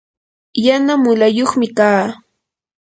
yana 0.65 0.93
mulayuqmi 1.03 1.67
kaa. 1.77 2.05